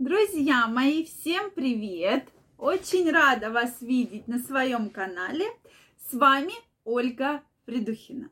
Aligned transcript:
Друзья 0.00 0.66
мои, 0.66 1.04
всем 1.04 1.52
привет! 1.52 2.28
Очень 2.58 3.12
рада 3.12 3.50
вас 3.50 3.80
видеть 3.80 4.26
на 4.26 4.40
своем 4.40 4.90
канале. 4.90 5.44
С 6.10 6.14
вами 6.14 6.52
Ольга 6.82 7.44
Придухина. 7.64 8.28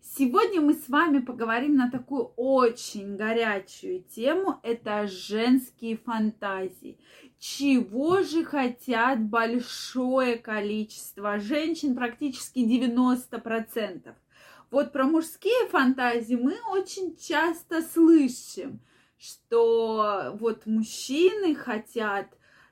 Сегодня 0.00 0.62
мы 0.62 0.72
с 0.72 0.88
вами 0.88 1.18
поговорим 1.18 1.76
на 1.76 1.90
такую 1.90 2.32
очень 2.36 3.16
горячую 3.18 4.04
тему. 4.04 4.58
Это 4.62 5.06
женские 5.06 5.98
фантазии. 5.98 6.98
Чего 7.38 8.22
же 8.22 8.42
хотят 8.42 9.20
большое 9.20 10.38
количество 10.38 11.38
женщин, 11.38 11.94
практически 11.94 12.60
90%. 12.60 14.14
Вот 14.70 14.92
про 14.92 15.04
мужские 15.04 15.68
фантазии 15.68 16.36
мы 16.36 16.56
очень 16.70 17.18
часто 17.18 17.82
слышим– 17.82 18.80
что 19.22 20.36
вот 20.40 20.66
мужчины 20.66 21.54
хотят 21.54 22.26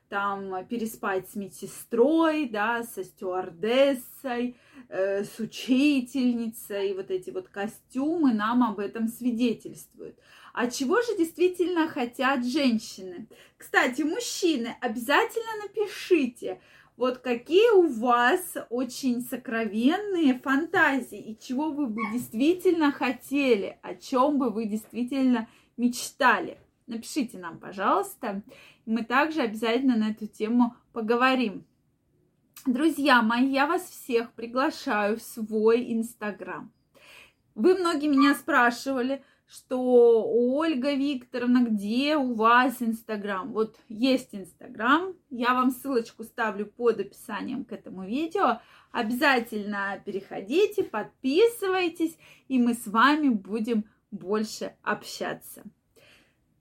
там 0.09 0.65
переспать 0.65 1.29
с 1.29 1.35
медсестрой, 1.35 2.49
да, 2.49 2.83
со 2.83 3.05
стюардессой, 3.05 4.57
э, 4.89 5.23
с 5.23 5.39
учительницей, 5.39 6.93
вот 6.93 7.09
эти 7.09 7.29
вот 7.29 7.47
костюмы 7.47 8.33
нам 8.33 8.61
об 8.63 8.79
этом 8.79 9.07
свидетельствуют. 9.07 10.17
А 10.53 10.69
чего 10.69 11.01
же 11.01 11.17
действительно 11.17 11.87
хотят 11.87 12.45
женщины? 12.45 13.27
Кстати, 13.55 14.01
мужчины, 14.01 14.75
обязательно 14.81 15.63
напишите, 15.63 16.59
вот 16.97 17.19
какие 17.19 17.71
у 17.71 17.87
вас 17.87 18.57
очень 18.69 19.21
сокровенные 19.21 20.37
фантазии 20.39 21.19
и 21.19 21.39
чего 21.39 21.71
вы 21.71 21.87
бы 21.87 22.01
действительно 22.11 22.91
хотели, 22.91 23.79
о 23.81 23.95
чем 23.95 24.37
бы 24.37 24.49
вы 24.49 24.65
действительно 24.65 25.47
мечтали. 25.77 26.57
Напишите 26.87 27.37
нам, 27.37 27.59
пожалуйста. 27.59 28.41
Мы 28.85 29.03
также 29.03 29.41
обязательно 29.41 29.95
на 29.95 30.11
эту 30.11 30.27
тему 30.27 30.75
поговорим. 30.93 31.65
Друзья 32.65 33.21
мои, 33.21 33.47
я 33.47 33.65
вас 33.65 33.83
всех 33.83 34.33
приглашаю 34.33 35.17
в 35.17 35.21
свой 35.21 35.93
инстаграм. 35.93 36.71
Вы 37.55 37.75
многие 37.75 38.07
меня 38.07 38.35
спрашивали, 38.35 39.23
что 39.47 40.23
Ольга 40.31 40.93
Викторовна, 40.93 41.65
где 41.65 42.15
у 42.15 42.35
вас 42.35 42.81
Инстаграм? 42.81 43.51
Вот 43.51 43.77
есть 43.89 44.33
Инстаграм, 44.33 45.13
я 45.29 45.53
вам 45.53 45.71
ссылочку 45.71 46.23
ставлю 46.23 46.65
под 46.65 47.01
описанием 47.01 47.65
к 47.65 47.73
этому 47.73 48.05
видео. 48.05 48.61
Обязательно 48.91 50.01
переходите, 50.05 50.83
подписывайтесь, 50.83 52.17
и 52.47 52.59
мы 52.59 52.73
с 52.73 52.87
вами 52.87 53.27
будем 53.27 53.83
больше 54.11 54.75
общаться. 54.83 55.63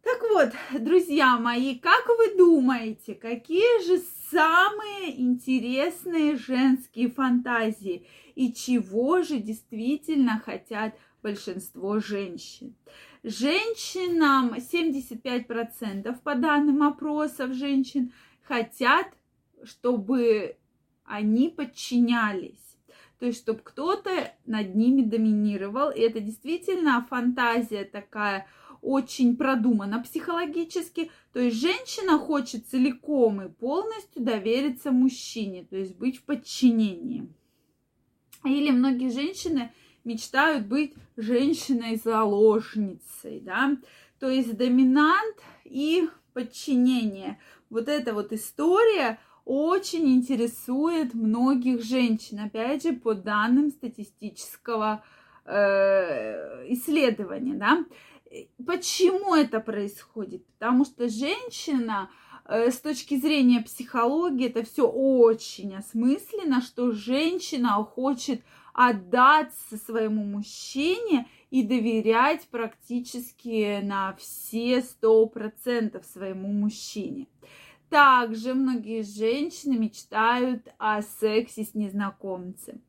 Так 0.02 0.22
вот, 0.30 0.80
друзья 0.80 1.36
мои, 1.38 1.78
как 1.78 2.06
вы 2.08 2.36
думаете, 2.36 3.14
какие 3.14 3.84
же 3.86 4.02
самые 4.30 5.20
интересные 5.20 6.36
женские 6.36 7.10
фантазии 7.10 8.06
и 8.34 8.52
чего 8.52 9.22
же 9.22 9.38
действительно 9.38 10.40
хотят 10.44 10.94
большинство 11.22 12.00
женщин? 12.00 12.74
Женщинам 13.22 14.54
75% 14.54 16.18
по 16.22 16.34
данным 16.34 16.82
опросов 16.82 17.52
женщин 17.52 18.12
хотят, 18.42 19.08
чтобы 19.62 20.56
они 21.04 21.50
подчинялись 21.50 22.69
то 23.20 23.26
есть 23.26 23.42
чтобы 23.42 23.60
кто-то 23.62 24.32
над 24.46 24.74
ними 24.74 25.02
доминировал. 25.02 25.90
И 25.90 26.00
это 26.00 26.20
действительно 26.20 27.06
фантазия 27.08 27.84
такая 27.84 28.46
очень 28.80 29.36
продумана 29.36 30.02
психологически. 30.02 31.10
То 31.34 31.40
есть 31.40 31.60
женщина 31.60 32.18
хочет 32.18 32.66
целиком 32.66 33.42
и 33.42 33.50
полностью 33.50 34.24
довериться 34.24 34.90
мужчине, 34.90 35.66
то 35.68 35.76
есть 35.76 35.96
быть 35.96 36.16
в 36.16 36.24
подчинении. 36.24 37.28
Или 38.42 38.70
многие 38.70 39.10
женщины 39.10 39.70
мечтают 40.02 40.66
быть 40.66 40.94
женщиной-заложницей, 41.18 43.40
да, 43.40 43.76
то 44.18 44.30
есть 44.30 44.56
доминант 44.56 45.36
и 45.64 46.08
подчинение. 46.32 47.38
Вот 47.68 47.88
эта 47.88 48.14
вот 48.14 48.32
история– 48.32 49.18
очень 49.50 50.06
интересует 50.14 51.12
многих 51.12 51.82
женщин, 51.82 52.38
опять 52.38 52.84
же, 52.84 52.92
по 52.92 53.14
данным 53.14 53.70
статистического 53.70 55.02
э, 55.44 56.72
исследования, 56.72 57.54
да. 57.54 57.84
Почему 58.64 59.34
это 59.34 59.58
происходит? 59.58 60.46
Потому 60.46 60.84
что 60.84 61.08
женщина 61.08 62.10
э, 62.44 62.70
с 62.70 62.78
точки 62.78 63.18
зрения 63.18 63.60
психологии 63.60 64.46
это 64.46 64.62
все 64.62 64.86
очень 64.88 65.74
осмысленно, 65.74 66.60
что 66.60 66.92
женщина 66.92 67.72
хочет 67.82 68.42
отдаться 68.72 69.78
своему 69.78 70.22
мужчине 70.22 71.26
и 71.50 71.64
доверять 71.64 72.46
практически 72.52 73.80
на 73.82 74.14
все 74.14 74.80
сто 74.82 75.26
процентов 75.26 76.06
своему 76.06 76.52
мужчине. 76.52 77.26
Также 77.90 78.54
многие 78.54 79.02
женщины 79.02 79.76
мечтают 79.76 80.68
о 80.78 81.02
сексе 81.02 81.64
с 81.64 81.74
незнакомцем. 81.74 82.80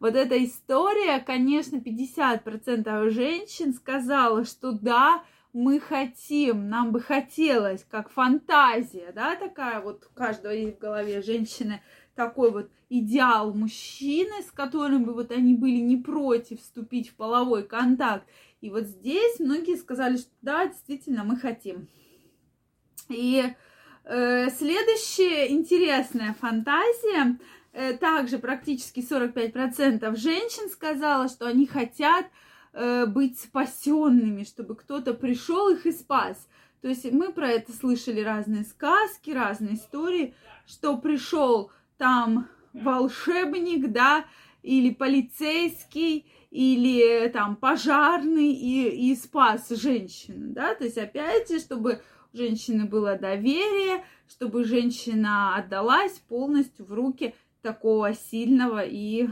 Вот 0.00 0.14
эта 0.14 0.44
история, 0.44 1.18
конечно, 1.18 1.76
50% 1.76 3.08
женщин 3.08 3.72
сказала, 3.72 4.44
что 4.44 4.72
да, 4.72 5.24
мы 5.54 5.80
хотим, 5.80 6.68
нам 6.68 6.92
бы 6.92 7.00
хотелось, 7.00 7.86
как 7.90 8.10
фантазия, 8.10 9.12
да, 9.14 9.34
такая 9.34 9.80
вот 9.80 10.06
у 10.10 10.14
каждого 10.14 10.52
есть 10.52 10.76
в 10.76 10.80
голове 10.80 11.22
женщины 11.22 11.80
такой 12.14 12.50
вот 12.50 12.70
идеал 12.90 13.54
мужчины, 13.54 14.42
с 14.42 14.50
которым 14.50 15.04
бы 15.04 15.14
вот 15.14 15.30
они 15.30 15.54
были 15.54 15.80
не 15.80 15.96
против 15.96 16.60
вступить 16.60 17.08
в 17.08 17.14
половой 17.14 17.62
контакт. 17.62 18.26
И 18.60 18.68
вот 18.68 18.84
здесь 18.84 19.40
многие 19.40 19.76
сказали, 19.76 20.18
что 20.18 20.28
да, 20.42 20.66
действительно, 20.66 21.24
мы 21.24 21.38
хотим. 21.38 21.88
И 23.08 23.44
следующая 24.04 25.50
интересная 25.50 26.34
фантазия. 26.40 27.38
Э, 27.72 27.92
также 27.92 28.38
практически 28.38 29.00
45% 29.00 30.16
женщин 30.16 30.68
сказала, 30.70 31.28
что 31.28 31.46
они 31.46 31.66
хотят 31.66 32.26
э, 32.72 33.06
быть 33.06 33.38
спасенными, 33.38 34.42
чтобы 34.42 34.74
кто-то 34.74 35.14
пришел 35.14 35.68
их 35.68 35.86
и 35.86 35.92
спас. 35.92 36.48
То 36.82 36.88
есть 36.88 37.10
мы 37.12 37.32
про 37.32 37.48
это 37.48 37.72
слышали 37.72 38.20
разные 38.20 38.64
сказки, 38.64 39.30
разные 39.30 39.74
истории, 39.74 40.34
что 40.66 40.96
пришел 40.96 41.70
там 41.96 42.48
волшебник, 42.72 43.92
да, 43.92 44.24
или 44.62 44.90
полицейский, 44.90 46.26
или 46.50 47.28
там 47.28 47.54
пожарный 47.54 48.52
и, 48.52 49.10
и 49.10 49.14
спас 49.14 49.68
женщину, 49.68 50.52
да, 50.52 50.74
то 50.74 50.84
есть 50.84 50.98
опять 50.98 51.48
же, 51.48 51.60
чтобы 51.60 52.02
женщины 52.32 52.84
было 52.84 53.16
доверие, 53.16 54.04
чтобы 54.28 54.64
женщина 54.64 55.56
отдалась 55.56 56.18
полностью 56.28 56.84
в 56.84 56.92
руки 56.92 57.34
такого 57.62 58.14
сильного 58.14 58.84
и 58.84 59.28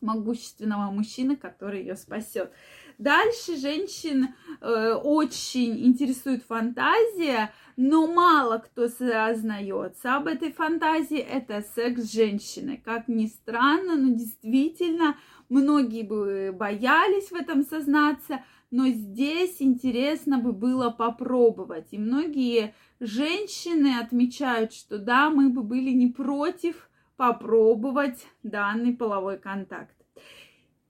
могущественного 0.00 0.90
мужчины, 0.90 1.36
который 1.36 1.80
ее 1.80 1.96
спасет. 1.96 2.52
Дальше 2.98 3.56
женщин 3.56 4.28
э, 4.60 4.92
очень 4.92 5.84
интересует 5.84 6.44
фантазия, 6.44 7.52
но 7.76 8.06
мало 8.06 8.58
кто 8.58 8.88
сознается 8.88 10.14
об 10.14 10.28
этой 10.28 10.52
фантазии. 10.52 11.18
Это 11.18 11.64
секс 11.74 12.02
с 12.02 12.12
женщиной. 12.12 12.76
Как 12.76 13.08
ни 13.08 13.26
странно, 13.26 13.96
но 13.96 14.14
действительно 14.14 15.16
многие 15.48 16.02
бы 16.02 16.54
боялись 16.56 17.30
в 17.30 17.34
этом 17.34 17.64
сознаться, 17.64 18.44
но 18.74 18.88
здесь 18.88 19.62
интересно 19.62 20.38
бы 20.38 20.52
было 20.52 20.90
попробовать. 20.90 21.86
И 21.92 21.98
многие 21.98 22.74
женщины 22.98 24.00
отмечают, 24.00 24.72
что 24.72 24.98
да, 24.98 25.30
мы 25.30 25.48
бы 25.48 25.62
были 25.62 25.90
не 25.90 26.08
против 26.08 26.90
попробовать 27.16 28.26
данный 28.42 28.92
половой 28.92 29.38
контакт. 29.38 29.94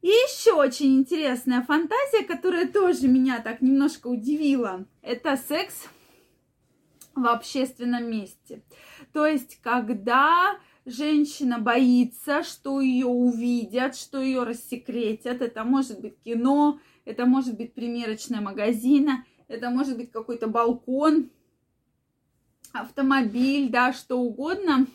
И 0.00 0.08
еще 0.08 0.54
очень 0.54 0.96
интересная 0.96 1.60
фантазия, 1.60 2.24
которая 2.24 2.66
тоже 2.66 3.06
меня 3.06 3.40
так 3.40 3.60
немножко 3.60 4.06
удивила, 4.06 4.86
это 5.02 5.36
секс 5.36 5.86
в 7.14 7.26
общественном 7.26 8.10
месте. 8.10 8.62
То 9.12 9.26
есть, 9.26 9.60
когда 9.60 10.56
женщина 10.86 11.58
боится, 11.58 12.44
что 12.44 12.80
ее 12.80 13.06
увидят, 13.06 13.94
что 13.94 14.22
ее 14.22 14.44
рассекретят, 14.44 15.42
это 15.42 15.64
может 15.64 16.00
быть 16.00 16.18
кино, 16.24 16.80
это 17.04 17.26
может 17.26 17.56
быть 17.56 17.74
примерочная 17.74 18.40
магазина, 18.40 19.24
это 19.48 19.70
может 19.70 19.96
быть 19.96 20.10
какой-то 20.10 20.46
балкон, 20.46 21.30
автомобиль, 22.72 23.70
да, 23.70 23.92
что 23.92 24.18
угодно. 24.18 24.86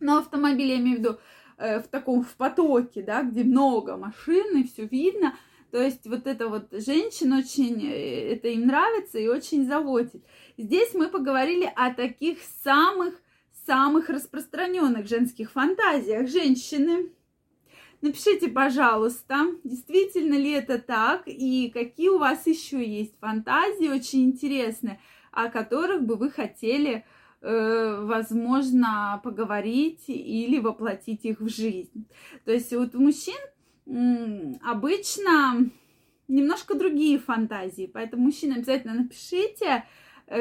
Но 0.00 0.18
автомобиль, 0.18 0.68
я 0.68 0.78
имею 0.78 0.96
в 0.96 1.00
виду, 1.00 1.18
э, 1.56 1.80
в 1.80 1.88
таком 1.88 2.22
в 2.22 2.34
потоке, 2.36 3.02
да, 3.02 3.22
где 3.22 3.44
много 3.44 3.96
машин 3.96 4.58
и 4.58 4.64
все 4.64 4.86
видно. 4.86 5.34
То 5.70 5.82
есть 5.82 6.06
вот 6.06 6.26
это 6.26 6.48
вот 6.48 6.68
женщин 6.72 7.32
очень, 7.32 7.86
э, 7.86 8.32
это 8.32 8.48
им 8.48 8.66
нравится 8.66 9.18
и 9.18 9.28
очень 9.28 9.66
заводит. 9.66 10.24
Здесь 10.56 10.94
мы 10.94 11.08
поговорили 11.08 11.70
о 11.76 11.92
таких 11.92 12.38
самых 12.64 13.14
самых 13.66 14.08
распространенных 14.08 15.06
женских 15.06 15.52
фантазиях 15.52 16.28
женщины. 16.28 17.12
Напишите, 18.00 18.48
пожалуйста, 18.48 19.46
действительно 19.64 20.34
ли 20.34 20.52
это 20.52 20.78
так 20.78 21.22
и 21.26 21.68
какие 21.70 22.08
у 22.10 22.18
вас 22.18 22.46
еще 22.46 22.86
есть 22.86 23.18
фантазии 23.18 23.88
очень 23.88 24.22
интересные, 24.22 25.00
о 25.32 25.48
которых 25.48 26.04
бы 26.04 26.14
вы 26.14 26.30
хотели, 26.30 27.04
э, 27.40 28.00
возможно, 28.04 29.20
поговорить 29.24 30.04
или 30.06 30.60
воплотить 30.60 31.24
их 31.24 31.40
в 31.40 31.48
жизнь. 31.48 32.06
То 32.44 32.52
есть 32.52 32.72
вот 32.72 32.94
у 32.94 33.00
мужчин 33.00 33.36
обычно 34.62 35.68
немножко 36.28 36.74
другие 36.74 37.18
фантазии, 37.18 37.90
поэтому 37.92 38.24
мужчины 38.24 38.54
обязательно 38.54 38.94
напишите, 38.94 39.84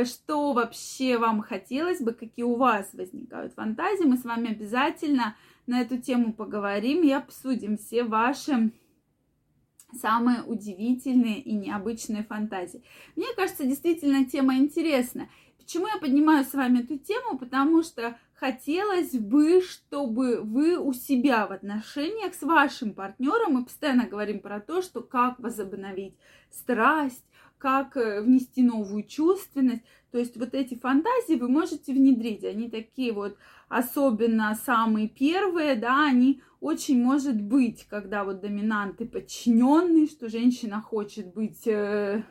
что 0.06 0.54
вообще 0.54 1.18
вам 1.18 1.42
хотелось 1.42 2.02
бы, 2.02 2.14
какие 2.14 2.46
у 2.46 2.56
вас 2.56 2.90
возникают 2.94 3.54
фантазии. 3.54 4.06
Мы 4.06 4.18
с 4.18 4.26
вами 4.26 4.52
обязательно 4.52 5.36
на 5.66 5.82
эту 5.82 5.98
тему 5.98 6.34
поговорим 6.34 7.04
и 7.04 7.12
обсудим 7.12 7.78
все 7.78 8.04
ваши 8.04 8.72
самые 9.94 10.44
удивительные 10.44 11.40
и 11.40 11.54
необычные 11.54 12.24
фантазии. 12.24 12.84
Мне 13.16 13.28
кажется, 13.36 13.66
действительно 13.66 14.26
тема 14.26 14.58
интересная. 14.58 15.30
Почему 15.58 15.88
я 15.88 15.98
поднимаю 15.98 16.46
с 16.46 16.54
вами 16.54 16.80
эту 16.80 16.98
тему? 16.98 17.38
Потому 17.38 17.84
что 17.84 18.18
хотелось 18.34 19.12
бы, 19.12 19.62
чтобы 19.62 20.42
вы 20.42 20.78
у 20.78 20.94
себя 20.94 21.48
в 21.48 21.52
отношениях 21.52 22.34
с 22.34 22.42
вашим 22.42 22.94
партнером, 22.94 23.54
мы 23.54 23.66
постоянно 23.66 24.08
говорим 24.08 24.40
про 24.40 24.60
то, 24.60 24.82
что 24.82 25.02
как 25.02 25.40
возобновить 25.40 26.16
страсть, 26.52 27.24
как 27.58 27.98
э, 27.98 28.22
внести 28.22 28.64
новую 28.64 29.04
чувственность. 29.04 29.84
То 30.12 30.20
есть 30.20 30.38
вот 30.38 30.54
эти 30.54 30.76
фантазии 30.76 31.36
вы 31.36 31.50
можете 31.50 31.94
внедрить. 31.94 32.44
Они 32.44 32.70
такие 32.70 33.12
вот, 33.12 33.38
особенно 33.68 34.56
самые 34.56 35.10
первые, 35.10 35.76
да, 35.76 36.06
они 36.08 36.42
очень 36.60 37.02
может 37.02 37.42
быть, 37.42 37.86
когда 37.90 38.24
вот 38.24 38.42
доминант 38.42 39.02
и 39.02 39.06
подчиненный, 39.06 40.08
что 40.08 40.30
женщина 40.30 40.82
хочет 40.82 41.34
быть 41.34 41.68
э, 41.68 42.24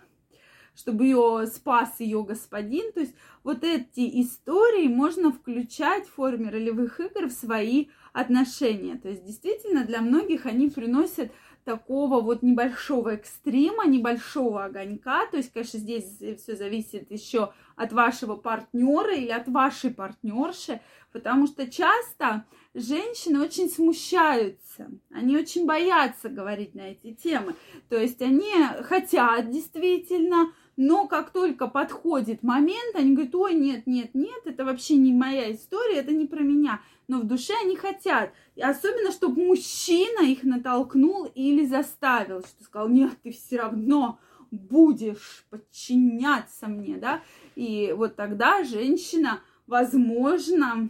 чтобы 0.76 1.06
ее 1.06 1.46
спас 1.46 2.00
ее 2.00 2.22
господин. 2.22 2.92
То 2.92 3.00
есть 3.00 3.14
вот 3.46 3.62
эти 3.62 4.22
истории 4.22 4.88
можно 4.88 5.30
включать 5.30 6.08
в 6.08 6.14
форме 6.14 6.50
ролевых 6.50 6.98
игр 6.98 7.28
в 7.28 7.32
свои 7.32 7.86
отношения. 8.12 8.96
То 8.96 9.08
есть 9.08 9.24
действительно 9.24 9.84
для 9.84 10.00
многих 10.00 10.46
они 10.46 10.68
приносят 10.68 11.30
такого 11.62 12.20
вот 12.20 12.42
небольшого 12.42 13.10
экстрима, 13.10 13.86
небольшого 13.86 14.64
огонька. 14.64 15.26
То 15.26 15.36
есть, 15.36 15.52
конечно, 15.52 15.78
здесь 15.78 16.18
все 16.38 16.56
зависит 16.56 17.12
еще 17.12 17.52
от 17.76 17.92
вашего 17.92 18.34
партнера 18.34 19.14
или 19.14 19.30
от 19.30 19.46
вашей 19.46 19.90
партнерши, 19.92 20.80
потому 21.12 21.46
что 21.46 21.70
часто 21.70 22.46
женщины 22.74 23.40
очень 23.40 23.70
смущаются, 23.70 24.90
они 25.12 25.36
очень 25.36 25.66
боятся 25.66 26.28
говорить 26.28 26.74
на 26.74 26.90
эти 26.90 27.14
темы. 27.14 27.54
То 27.88 27.96
есть 27.96 28.20
они 28.22 28.52
хотят 28.82 29.50
действительно, 29.52 30.52
но 30.76 31.06
как 31.06 31.30
только 31.30 31.68
подходит 31.68 32.42
момент, 32.42 32.94
они 32.94 33.12
говорят, 33.12 33.34
ой, 33.34 33.54
нет, 33.54 33.86
нет, 33.86 34.14
нет, 34.14 34.42
это 34.44 34.64
вообще 34.64 34.96
не 34.96 35.12
моя 35.12 35.52
история, 35.52 36.00
это 36.00 36.12
не 36.12 36.26
про 36.26 36.40
меня 36.40 36.80
но 37.08 37.20
в 37.20 37.24
душе 37.24 37.54
они 37.62 37.76
хотят. 37.76 38.32
И 38.54 38.62
особенно, 38.62 39.12
чтобы 39.12 39.44
мужчина 39.44 40.22
их 40.22 40.42
натолкнул 40.42 41.26
или 41.34 41.64
заставил, 41.64 42.40
что 42.40 42.64
сказал, 42.64 42.88
нет, 42.88 43.12
ты 43.22 43.30
все 43.30 43.58
равно 43.58 44.18
будешь 44.50 45.46
подчиняться 45.50 46.68
мне, 46.68 46.96
да, 46.96 47.20
и 47.56 47.92
вот 47.96 48.16
тогда 48.16 48.62
женщина, 48.64 49.40
возможно, 49.66 50.88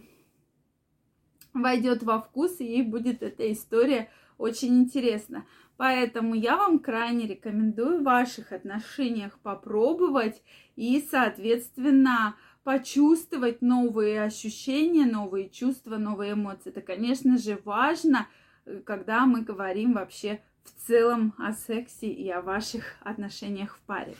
войдет 1.53 2.03
во 2.03 2.21
вкус, 2.21 2.59
и 2.59 2.65
ей 2.65 2.83
будет 2.83 3.23
эта 3.23 3.51
история 3.51 4.09
очень 4.37 4.79
интересна. 4.79 5.45
Поэтому 5.77 6.33
я 6.33 6.57
вам 6.57 6.79
крайне 6.79 7.27
рекомендую 7.27 7.99
в 7.99 8.03
ваших 8.03 8.51
отношениях 8.51 9.37
попробовать 9.39 10.41
и, 10.75 11.05
соответственно, 11.09 12.35
почувствовать 12.63 13.61
новые 13.61 14.23
ощущения, 14.23 15.05
новые 15.05 15.49
чувства, 15.49 15.97
новые 15.97 16.33
эмоции. 16.33 16.69
Это, 16.69 16.81
конечно 16.81 17.37
же, 17.37 17.61
важно, 17.63 18.27
э, 18.65 18.81
когда 18.83 19.25
мы 19.25 19.41
говорим 19.41 19.93
вообще 19.93 20.41
в 20.67 20.87
целом 20.87 21.33
о 21.37 21.53
сексе 21.53 22.07
и 22.07 22.29
о 22.29 22.41
ваших 22.41 22.95
отношениях 23.01 23.77
в 23.77 23.81
паре. 23.81 24.15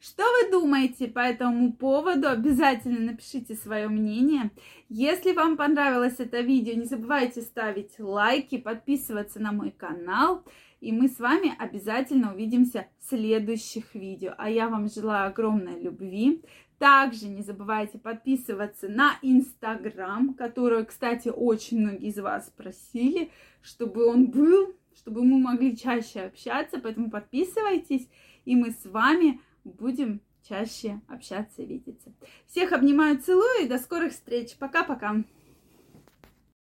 Что 0.00 0.24
вы 0.24 0.50
думаете 0.50 1.06
по 1.06 1.20
этому 1.20 1.72
поводу? 1.72 2.28
Обязательно 2.28 3.12
напишите 3.12 3.54
свое 3.54 3.88
мнение. 3.88 4.50
Если 4.88 5.32
вам 5.32 5.56
понравилось 5.56 6.16
это 6.18 6.40
видео, 6.40 6.74
не 6.74 6.86
забывайте 6.86 7.40
ставить 7.42 7.98
лайки, 8.00 8.58
подписываться 8.58 9.40
на 9.40 9.52
мой 9.52 9.70
канал. 9.70 10.44
И 10.80 10.90
мы 10.90 11.08
с 11.08 11.20
вами 11.20 11.54
обязательно 11.56 12.34
увидимся 12.34 12.88
в 12.98 13.10
следующих 13.10 13.94
видео. 13.94 14.34
А 14.38 14.50
я 14.50 14.68
вам 14.68 14.88
желаю 14.88 15.28
огромной 15.28 15.80
любви, 15.80 16.42
также 16.82 17.28
не 17.28 17.42
забывайте 17.42 17.96
подписываться 18.00 18.88
на 18.88 19.12
Инстаграм, 19.22 20.34
который, 20.34 20.84
кстати, 20.84 21.28
очень 21.28 21.78
многие 21.78 22.08
из 22.08 22.18
вас 22.18 22.52
просили, 22.56 23.30
чтобы 23.60 24.04
он 24.04 24.32
был, 24.32 24.74
чтобы 24.96 25.24
мы 25.24 25.38
могли 25.38 25.76
чаще 25.76 26.20
общаться. 26.20 26.78
Поэтому 26.78 27.10
подписывайтесь, 27.10 28.08
и 28.44 28.56
мы 28.56 28.72
с 28.72 28.84
вами 28.84 29.40
будем 29.64 30.20
чаще 30.48 31.00
общаться 31.08 31.62
и 31.62 31.66
видеться. 31.66 32.12
Всех 32.46 32.72
обнимаю, 32.72 33.18
целую 33.18 33.64
и 33.64 33.68
до 33.68 33.78
скорых 33.78 34.12
встреч. 34.12 34.56
Пока-пока. 34.56 35.24